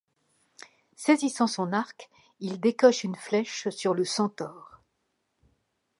[0.95, 2.09] Saisissant son arc,
[2.39, 4.81] il décoche une flèche sur le centaure.